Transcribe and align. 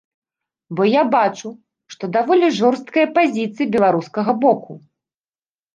Бо 0.79 0.87
я 0.91 1.03
бачу, 1.15 1.51
што 1.95 2.03
даволі 2.17 2.49
жорсткая 2.59 3.07
пазіцыя 3.19 3.73
беларускага 3.79 4.31
боку. 4.45 4.71